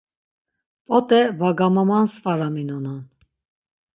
[0.87, 3.01] P̆ot̆e va gamamansvaraminonan.